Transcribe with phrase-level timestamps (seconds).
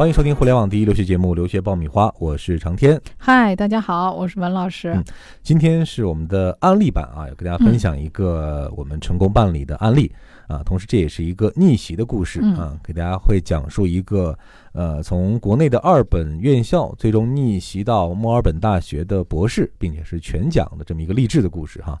[0.00, 2.98] 欢迎收听互联网第一留学节目《留学爆米花》，我是长天。
[3.18, 4.94] 嗨，大家好，我是文老师。
[4.94, 5.04] 嗯，
[5.42, 10.10] 今天是我们的案例版啊，要跟大家分享一个我们成功办理的案例
[10.48, 14.34] 啊，同时这也是一个逆袭的故事啊，给大家会讲述一个
[14.72, 22.00] 呃从国内的二本院校最终逆袭到墨尔本大学的博士，并且是全奖的这么一个励志的故事哈。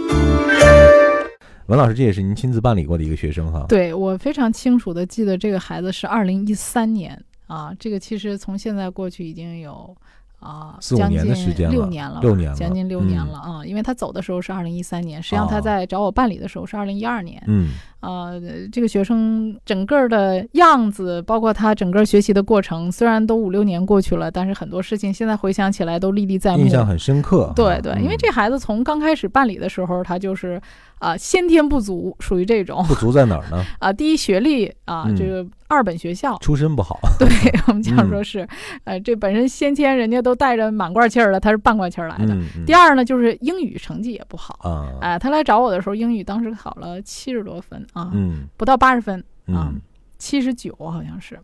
[1.71, 3.65] 文老师，这也是您亲自办理过的一个学生哈？
[3.69, 9.95] 对，我非常清楚的记得这个孩子是二零一三年啊，这个其实从现在过去已经有
[10.41, 17.69] 啊四五年的时间了，六年了，六年了，将近六年了啊，因为他走的时候是二零一三年，实际上他在找我办理的时候是二零一二年，嗯。
[18.01, 18.39] 呃，
[18.71, 27.53] 这个学生整个的样子，包括他整个学习的过程，虽然都五六年过去了，但是很多事情现在回想起来都历历在目，印象很深刻。
[27.55, 30.61] 对对，因为这孩子从刚开始办理的时候，他就是
[30.99, 32.83] 啊先天不足，属于这种。
[32.87, 33.63] 不足在哪儿呢？
[33.79, 36.99] 啊， 第一学历啊，这个二本学校出身不好。
[37.19, 37.27] 对
[37.67, 38.47] 我们讲说是，
[38.83, 42.35] 呃，这本身先天人家都带着满罐气儿了，他是半罐气儿来的。
[42.65, 44.89] 第二呢，就是英语成绩也不好啊。
[45.01, 48.71] 哎，他来找我的时候，英语当时考了七十多分啊，嗯，不到。
[48.71, 49.73] 到八十分啊，
[50.17, 51.37] 七十九好像是，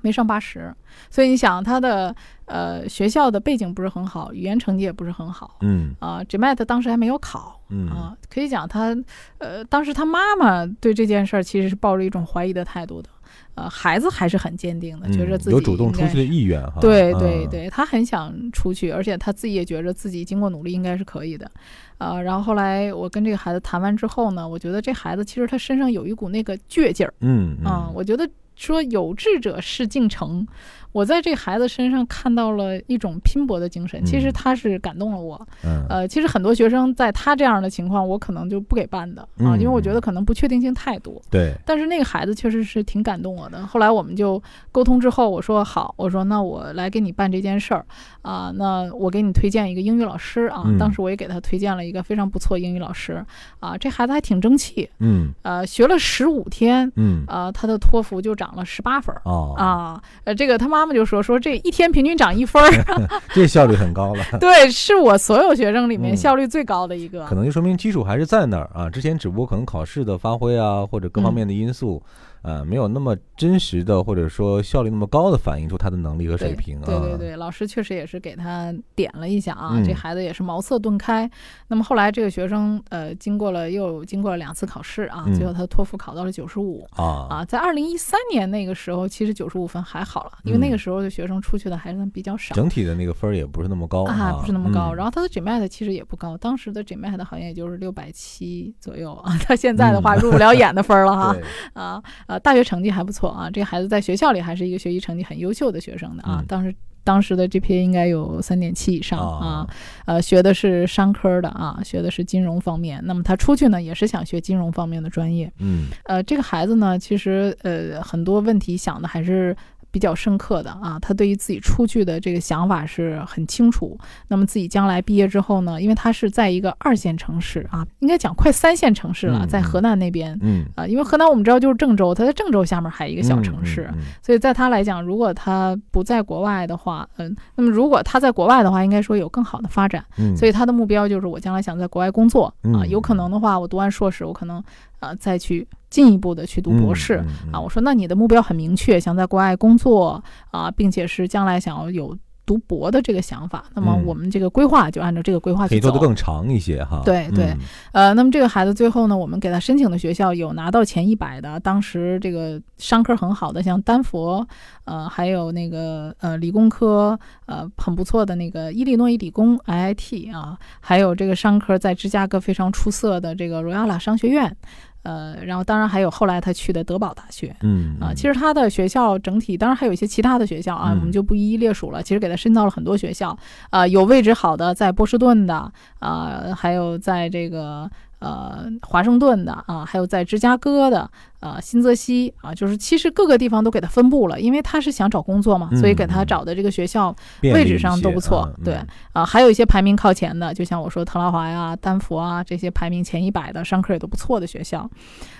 [0.00, 0.74] 没上八十。
[1.10, 5.58] 所以你想，他的呃学校的背景不是很好，语言成绩也不是很好。
[5.60, 7.60] 嗯啊，GMAT 当时还没有考。
[7.68, 8.96] 嗯啊，可以讲他
[9.36, 13.10] 呃，当时他妈妈对这件事儿其实是抱着一种怀疑的态度的。
[13.54, 16.80] 呃，孩子还是很坚定的，觉着自己有主动出去的意愿哈。
[16.80, 21.50] 对对对，他很想出去，而且他自己也觉着自己经过努力应该是可以的。
[21.98, 27.12] 呃，然后后来我跟这个孩子谈完之后呢，我觉得这孩子其实他身上有一股那个倔劲儿。
[27.20, 28.28] 嗯啊，我觉得
[28.66, 30.46] 说有志者事竟成。
[30.92, 35.40] 我在这孩子身上看到了一种拼搏的精神，其实他是感动了我。
[35.62, 41.22] 嗯，呃，其实很多学生在他这样的情况，我可能就不给办的啊，因为我觉得可能不确定性太多。
[41.30, 41.54] 对。
[41.64, 43.64] 但是那个孩子确实是挺感动我的。
[43.68, 47.86] 后来我们就沟通之后，我说好，我说那我来给你办这件事儿
[48.22, 50.64] 啊，那我给你推荐一个英语老师啊。
[50.76, 53.24] 当时我也给他推荐了一个非常不错英语老师
[53.60, 54.90] 啊，这孩子还挺争气。
[54.98, 55.32] 嗯。
[55.42, 59.14] 呃，学了十五天，嗯，呃，他的托福就涨了十八分。
[59.24, 59.54] 哦。
[59.56, 60.80] 啊，呃，这个他妈。
[60.80, 64.24] 妈就说说这一天平均涨一分儿， 这效率很高了。
[64.40, 67.26] 对，是我所有学生里面效率最高的一个。
[67.26, 72.02] 可能就说明基础还是在那儿啊，之前只不过可能考试的发挥啊，或者各方面的因素。
[72.42, 76.84] 呃，没有那么真实的，或者说效率那么高的反映出他的能力和水平啊。
[76.86, 81.30] 对对对，老师确实也是给他点了一下啊，这孩子也是茅塞顿开。
[81.68, 94.92] 那么后来这个学生呃，经过了又经过了两次考试啊，最后他托福考到了九十五啊啊，在二零一三年那个时候，其实九十五分还好了，因为那个时候的学生出去的还是比较少，整体的那个分儿也不是那么高啊，不是那么高。
[94.92, 101.36] 然后他的 GMAT 其实也不高，当时的 GMAT 好像也就是六百七左右啊， 他现在的话入不了眼的分了哈
[101.72, 103.10] 啊啊，大学成绩还不。
[103.10, 106.44] 不错啊，这个孩子在学校里还是一个学习成绩很优秀的学生的啊。
[106.46, 109.66] 当时当时的 GPA 应该有三点七以上啊。
[110.06, 113.02] 呃，学的是商科的啊，学的是金融方面。
[113.04, 115.52] 那么他出去呢，也是想学金融方面的专业。
[115.58, 119.56] 嗯，呃，这个孩子呢，其实呃很多问题想的还是。
[119.90, 123.98] 比较深刻的啊，他对于自己出去的这个想法是很清楚。
[124.28, 130.38] 那么自己将来毕业之后呢，因为他是在一个二线城市啊，应该讲快三线城市了，在河南那边。
[130.42, 133.90] 嗯啊，因为河南我们知道就是郑州，他在郑州下面还有一个小城市，
[134.22, 140.04] 所以在他来讲，如果他不在国外的话，嗯，那么如果他在国外的话，应该说有更好的发展。
[140.18, 144.62] 嗯，所以他的目标就是我将来想在国外工作啊，有可能的话，我读完硕士，我可能。
[145.00, 147.22] 啊，再去进一步的去读博士
[147.52, 147.60] 啊！
[147.60, 152.16] 我说，那你的目标很明确，想在国外工作啊，并且是将来想要有。
[152.46, 157.00] 读博的这个想法，那么我们这个规划就按照这个规划去走，可以做得更长一些哈。
[157.04, 157.56] 对对，
[157.92, 164.44] 呃，那么这个孩子最后呢，我们给他申请的学校有拿到前一百的，当时这个商科很好的，像丹佛，
[164.82, 167.16] 呃，还有那个呃理工科，
[167.46, 174.56] 呃很不错的那个伊利诺伊理工 IIT 啊，还有这个商科在芝加哥非常出色的这个罗亚拉商学院。
[175.02, 182.02] 呃，然后当然还有后来他去的德堡大学，嗯啊，其实他的学校整体，当然还有一些其他的学校啊，我们就不一一列数了。
[182.02, 183.36] 其实给他申到了很多学校，
[183.70, 198.48] 啊，有位置好的在波士顿的，啊，还有在这个呃华盛顿的啊，还有在芝加哥的，啊，新泽西啊，就是其实各个地方都给他分布了，因为他是想找工作嘛，所以给他找的这个学校位置上都不错。
[198.64, 198.78] 对
[199.12, 204.88] 啊，还有一些排名靠前的，就像我说特拉华呀、丹佛啊这些排名前一百的，上课也都不错的学校。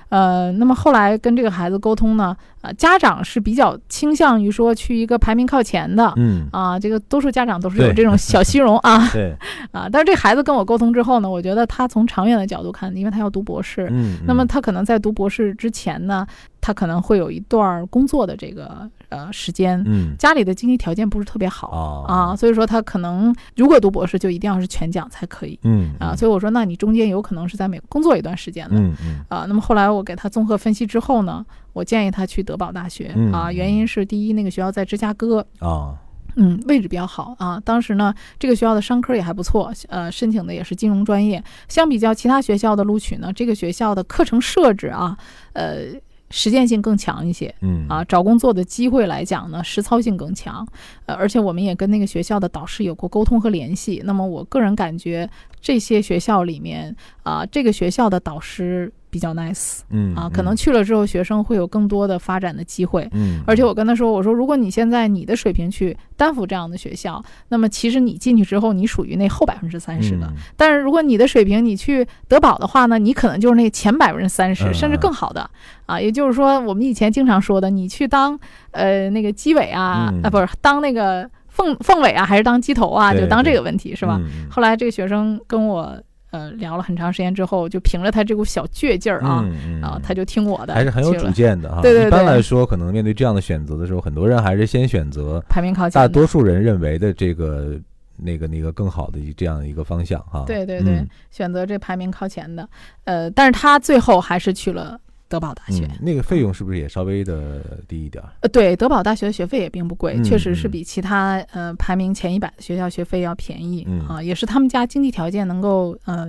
[0.09, 9.33] 呃，那么后来跟这个孩子沟通呢，呃，家长是比较倾向于说去一个排名靠前的，嗯啊，这个多数家长都是有这种 小虚荣啊，对
[9.71, 16.27] 啊，但是这孩子跟我沟通之后呢，我觉得他从长远的角度看，因为他要读博士，嗯，那么他可能在读博士之前呢，
[16.61, 21.69] 他可能会有一段工作的这个呃时间，嗯，家里的经济条件不是特别好
[22.07, 30.05] 啊，所以说他可能如果读博士就一定要是全奖才可以，嗯啊，所以我说那你中间有可能是在美国工作一段时间的，嗯嗯啊，那么后来我。
[30.11, 35.95] 给他综合分析之后呢，我建议他去德堡大学啊，原因是第一，那个学校在芝加哥啊，
[36.37, 37.61] 嗯，位置比较好啊。
[37.65, 41.43] 当时呢，这个学校的商科也还不错，呃，申请的也是金融专业。
[41.69, 45.17] 相比较其他学校的录取呢，这个学校的课程设置啊，
[45.53, 45.87] 呃，
[46.31, 50.67] 实践性更强一些，嗯啊，找工作的机会来讲呢，实操性更强。
[51.07, 54.03] 呃，而且我们也跟那个学校的导师有过沟通和联系。
[54.05, 55.29] 那么我个人感觉，
[55.61, 58.93] 这些学校里面啊，这个学校的导师。
[59.11, 75.51] 比较 nice，嗯啊，可能去了之后，学生会有更多的发展的机会，嗯，而且我跟他说，我说如果你现在你的水平去丹佛这样的学校，那么其实你进去之后，你属于那后百分之三十的，但是如果你的水平你去德保的话呢，你可能就是那前百分之三十，甚至更好的，
[75.87, 78.39] 啊，也就是说我们以前经常说的，你去当
[78.71, 84.21] 呃那个机尾啊，啊不是当那个凤凤尾啊，还是当鸡头啊，就当这个问题是吧？
[84.49, 86.01] 后来这个学生跟我。
[86.31, 89.45] 呃，聊了很长时间之后，就凭着他这股小倔劲儿啊，
[89.83, 91.83] 啊，他就听我的，还是很有主见的哈。
[91.83, 92.07] 对对对。
[92.09, 97.79] 一般来说，可能面对这样的选择的时候，很多人还是先选择排名靠前，大多数人认为的这个
[98.17, 100.45] 那个那个更好的这样一个方向哈。
[100.47, 102.69] 对对对，选择这排名靠前的，
[103.05, 104.99] 呃，但是他最后还是去了。
[105.31, 108.23] 德保大学那个费用是不是也稍微的低一点？
[108.41, 116.29] 呃，对，德保大学的学费也并不贵，确实是比其他呃排名前一百的学校学费要便宜啊，也是他们家经济条件能够呃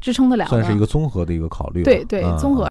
[0.00, 1.82] 支撑得了，算是一个综合的一个考虑。
[1.82, 2.68] 对对，综合。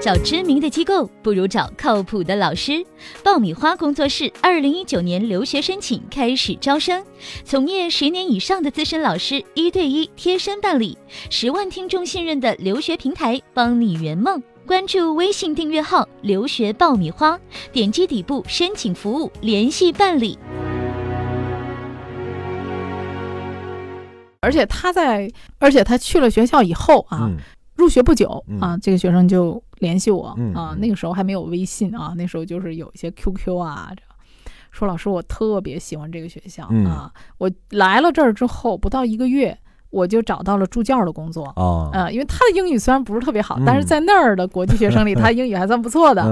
[0.00, 2.82] 找知名的机构不如找靠谱的老师。
[3.22, 7.04] 爆米花工作室二零一九年留学申请开始招生，
[7.44, 10.96] 从业十年以上的资深老师一对一贴身办理，
[11.28, 14.42] 十万听众信任的留学平台，帮你圆梦。
[14.66, 17.38] 关注微信订阅号“留学爆米花”，
[17.70, 20.38] 点击底部申请服务联系办理。
[24.40, 27.30] 而且他在，而且他去了学校以后啊。
[27.76, 30.74] 入学不久啊，这个学生就联系我啊。
[30.78, 33.90] 那个时候还没有微信啊，那时候就是有一些 QQ 啊，
[34.70, 37.12] 说老师我特别喜欢这个学校啊。
[37.38, 39.58] 我来了这儿之后不到一个月，
[39.90, 41.46] 我就找到了助教的工作
[41.92, 42.08] 啊。
[42.10, 46.22] 因为他的英语虽然不是特别好，但是在那儿的国际学生里， 他英语还算不错的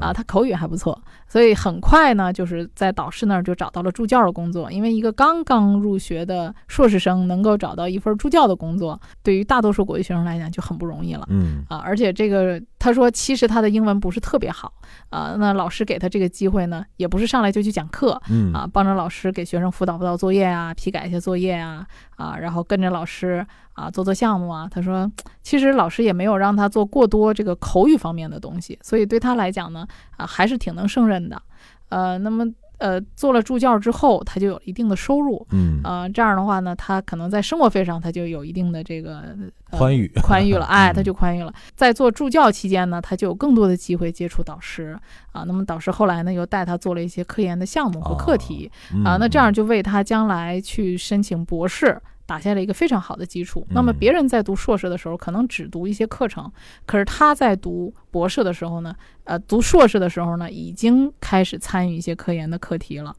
[0.00, 1.00] 啊，他口语还不错。
[1.28, 4.70] 所以很快呢，就是在导师那儿就找到了助教的工作。
[4.70, 11.26] 因为一个刚刚入学的硕士生能够找到一份助教的工作，对于大多数国际学生来讲就很不容易了。
[11.28, 14.72] 嗯啊，而且这个他说，其实他的英文不是特别好
[15.10, 15.34] 啊。
[15.40, 21.84] 那老师给他这个机会呢，也不是上来就去讲课，嗯啊，帮着老师给学生辅导辅导作业啊，批改一些作业啊，
[22.14, 24.68] 啊，然后跟着老师啊做做项目啊。
[24.70, 25.10] 他说，
[25.42, 29.84] 其实老师也没有让他做过多这个口语方面的东西，所以对他来讲呢，
[30.16, 31.28] 啊，还是挺能胜任。
[31.28, 31.42] 的，
[31.88, 32.46] 呃，那么
[32.78, 39.22] 呃，做了助教之后，他就有一定的收入，嗯，呃，这样的话呢，他可能在生活费上他就有一定的这个
[39.70, 41.52] 宽裕，宽裕了， 哎，他就宽裕了。
[41.74, 44.98] 在做助教期间呢，他就有更多的机会接触导师
[45.32, 45.44] 啊。
[45.44, 48.70] 那么导师后来呢，又带他做了一些科研的项目和课题
[49.04, 52.00] 啊，那这样就为他将来去申请博士。
[52.28, 53.64] 打下了一个非常好的基础。
[53.70, 56.50] 那么别人在读硕士的时候，可能只读一些课程，
[56.84, 58.94] 可是他在读博士的时候呢，
[59.24, 63.14] 呃，读硕士的时候呢，已经开始参与一些科研的课题了。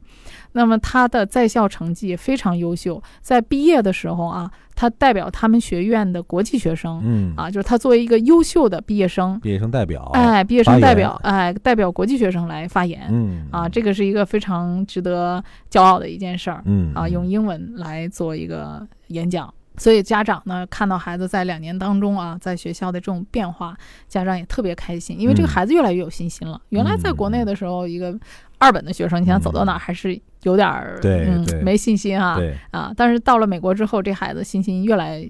[0.53, 7.31] 那么他的在校成绩非常优秀，在毕业的时候啊，他代表他们学院的国际学生，嗯。
[7.37, 13.47] 啊，就是他作为一个优秀的毕业生，毕业生代表，哎，毕业生代表，哎，代表国际学生来发言，嗯。
[13.51, 16.91] 啊，这个是一个非常值得骄傲的一件事儿，嗯。
[16.95, 19.53] 啊，用英文来做一个演讲。
[19.77, 26.59] 所以家长呢，看到孩子在两年当中啊，在学校的这种变化，家长也特别开心，因为这个孩子越来越有信心了。
[26.69, 28.17] 原来在国内的时候，一个
[28.57, 32.39] 二本的学生，你想走到哪儿还是有点儿嗯没信心啊
[32.71, 32.91] 啊！
[32.97, 35.29] 但是到了美国之后，这孩子信心越来。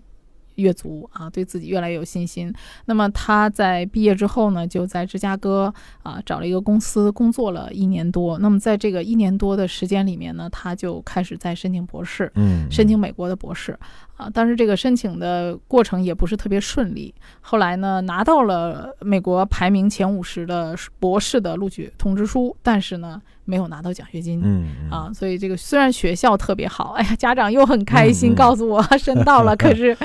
[0.57, 2.51] 越足啊，对自己越来越有信心。
[2.85, 8.39] 那么他在毕业之后呢，就在芝加哥啊找了一个公司工作了一年多。
[8.39, 13.77] 那么在这个一年多的时间里面呢，他就开始在申请博士，嗯，申请美国的博士
[14.17, 17.13] 啊，但是这个申请的过程也不是特别顺利。
[17.39, 24.41] 后来呢，拿到了美国排名前五十的博士的录取通知书，但是呢，没有拿到奖学金。
[24.43, 29.95] 嗯啊，所以这个虽然学校特别好，哎呀，家长又很开心，告诉我申到了，可是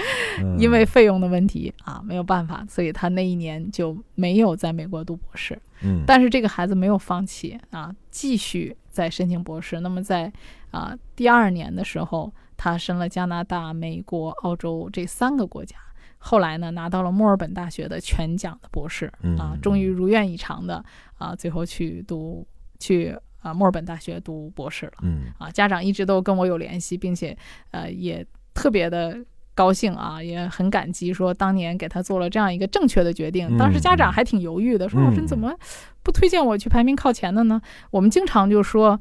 [0.59, 5.59] 因为费用的问题啊，没有办法，所以他那一年就没有在美国读博士。
[5.83, 9.81] 嗯，但是这个孩子没有放弃啊，继续在申请博士。
[9.81, 10.31] 那么在
[10.71, 12.31] 啊第二年的时候。
[12.65, 15.77] 他申了加拿大、美国、澳洲这三个国家，
[16.17, 20.85] 后来呢拿到了墨尔本大学的全奖的博士啊，终于如愿以偿的
[21.19, 22.47] 啊，最后去读
[22.79, 24.93] 去啊墨尔本大学读博士了。
[25.03, 27.37] 嗯啊，家长一直都跟我有联系，并且
[27.73, 29.19] 呃也特别的
[29.57, 33.59] 高兴啊，也很感激，说当年给他做了这样一个正确的决定。
[33.59, 35.53] 当时家长还挺犹豫的，说老师你怎么
[36.05, 37.61] 不推荐我去排名靠前的呢？
[37.91, 39.01] 我们经常就说。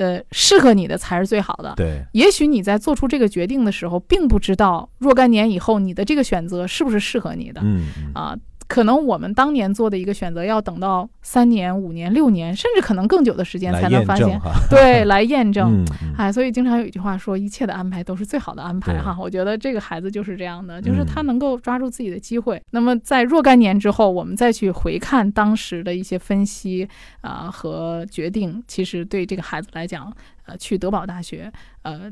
[0.00, 1.74] 呃，适合你的才是最好的。
[1.76, 7.60] 对，也许你在做出这个决定的时候，并不知道若干年以后你的这个选择是不是适合你的。
[7.62, 8.34] 嗯啊。
[8.70, 14.40] 可能我们当年做的一个选择，要等到三年、五年、六年，甚至可能更久的时间才能发现。
[14.70, 15.84] 对，来验证。
[16.16, 19.16] 哎，所以经常有一句话说，一切的安排都是最好的安排哈。
[19.18, 22.62] 我觉得这个孩子就是这样的，就是他能够抓住自己的机会。
[22.70, 26.88] 那么在若干年之后，我们再去回看当时的一些分析
[27.22, 30.12] 啊和决定，其实对这个孩子来讲，
[30.46, 32.08] 呃，去德保大学，呃。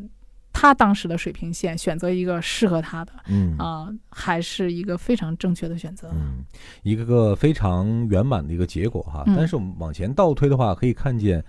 [0.61, 6.43] 他当时的水平线，选择一个适合他的，嗯啊，还是一个非常正确的选择，嗯，
[6.83, 9.23] 一个个非常圆满的一个结果哈。
[9.37, 11.45] 但是我们往前倒推的话，可以看见，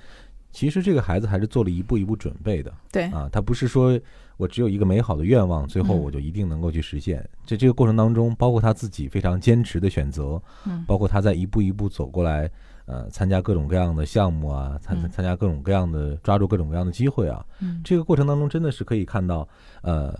[0.51, 3.99] 其实这个孩子还是做了一步一步准备的，对啊，他不是说
[4.37, 7.27] 我只有一个美好的愿望，最后我就一定能够去实现。
[7.47, 12.47] 在这个过程当中，包括他自己非常坚持的选择，嗯，包括他在一步一步走过来。
[12.89, 17.45] 呃，参加各种各样的项目啊，参参加各种各样的，抓住各种各样的机会啊，
[17.83, 19.47] 这个过程当中真的是可以看到，
[19.83, 20.11] 呃，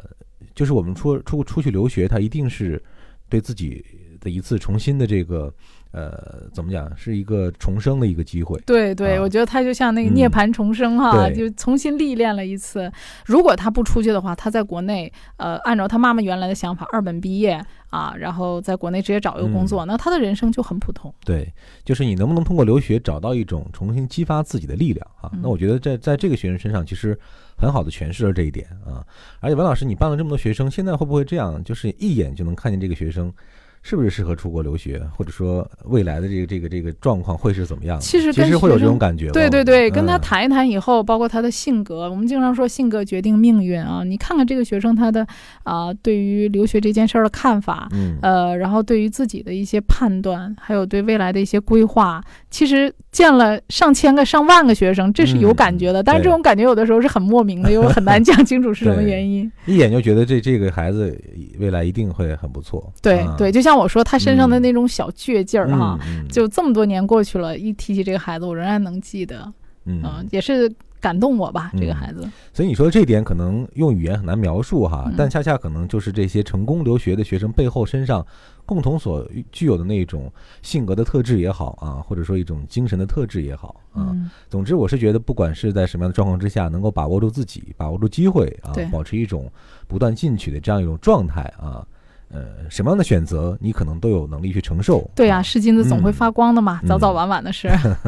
[0.53, 2.79] 就是我们出出出去留学，他一定是
[3.27, 3.83] 对自己
[4.21, 5.51] 的一次重新的这个。
[5.91, 8.62] 呃，怎么讲，是一个重生的一个机会。
[8.65, 12.91] 对对，我觉得他就像那个涅槃重生哈，就重新历练了一次。
[13.25, 21.12] 如果他不出去的话，他在国内，呃，按照他妈妈原来的想法，二本毕业啊，然后在国内直接找一个工作，那他的人生就很普通。
[21.25, 21.51] 对，
[21.84, 25.31] 就是你能不能通过留学找到一种重新激发自己的力量啊？
[25.41, 27.17] 那我觉得在在这个学生身上，其实
[27.58, 29.03] 很好的诠释了这一点啊。
[29.39, 33.34] 而且文老师，你办了这么多学生，现在会不会这样，就是一眼就能看见这个学生？
[33.81, 38.00] 是不是适合出国留学，或者说未来的这个这个这个状况会是怎么样？
[38.00, 39.31] 其实其实会有这种感觉。
[39.31, 44.03] 对对对，跟他谈一谈以后，包括他的性格，我们经常说性格决定命运啊。
[44.03, 45.25] 你看看这个学生他的
[45.63, 56.03] 啊，对于留学这件事儿的看法，嗯，呃，然后对于自己的一些判断，还有对未来的一些规划，其实见了上千个、上万个学生，这是有感觉的。
[56.03, 59.49] 但是这种感觉有的时候是很莫名的，又很难讲清楚是什么原因。
[59.65, 61.17] 一眼就觉得这这个孩子
[61.59, 62.91] 未来一定会很不错。
[63.01, 63.69] 对对，就像。
[63.69, 65.95] 像我说，他身上的那种小倔劲儿哈，
[66.27, 69.53] 就这么多年过去了，一提起这个孩子，我仍然能记得，
[69.85, 70.67] 嗯，也是
[71.00, 72.29] 感动我吧，这个孩子。
[72.53, 78.25] 所以你说这点可能用语言很难描述哈，但恰恰可能就是这些成功留学的学生背后身上
[78.65, 84.15] 共同所具有的那种性格的特质也好啊，或者说一种精神的特质也好啊。
[84.50, 89.51] 总之，我是觉得不管是在什么样的状况之下，能够把握住自己，把握住机会啊，保持一种
[89.88, 91.86] 不断进取的这样一种状态啊。
[92.31, 95.09] 呃，什么样的选择你可能都有能力去承受。
[95.15, 97.67] 对呀，是金子总会发光的嘛，早早晚晚的事。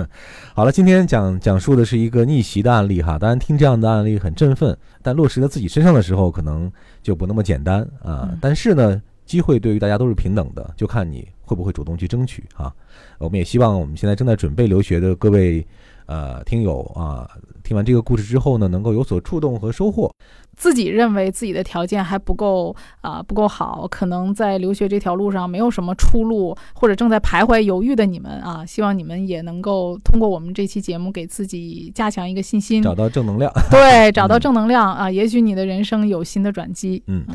[0.54, 8.30] 好了，今天讲讲述的是一个逆袭的案例哈，当然听这样的案例很振奋，但落实在自己身上的时候，可能就不那么简单啊。
[8.40, 12.72] 但是呢，机会对于大家都是平等的，就看你会不会主动去争取啊。
[13.18, 15.66] 我们也希望我们现在正在准备留学的各位
[16.06, 17.28] 呃听友啊，
[17.64, 20.14] 听完这个故事之后呢，能够有所触动和收获。
[20.56, 33.52] 自己认为自己的条件还不够啊，不够好，可能在留学这条路上没有什么出路，或者正在徘徊犹豫的你们啊，希望你们也能够通过我们这期节目给自己加强一个信心，找到正能量。
[33.72, 37.02] 对， 找到正能量啊，也许你的人生有新的转机。
[37.08, 37.26] 嗯，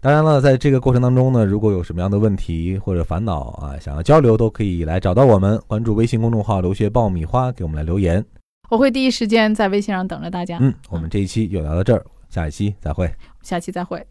[0.00, 8.24] 当然了，在这个过程当中呢，如果有什么样的问题或者烦恼啊，想要交流，都可以来找到我们，关注微信公众号“留学爆米花”，给我们来留言，
[8.68, 10.58] 我会第一时间在微信上等着大家。
[10.60, 12.04] 嗯，我们这一期就聊到这儿。
[12.34, 14.04] 下一期再会，下期再会。